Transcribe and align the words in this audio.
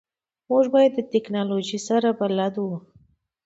موږ 0.49 0.63
باید 0.75 0.91
د 0.95 0.99
تکنالوژی 1.13 1.79
سره 1.87 2.09
بلد 2.19 2.53
وو 2.63 2.77